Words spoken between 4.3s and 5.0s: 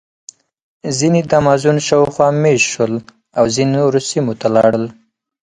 ته لاړل.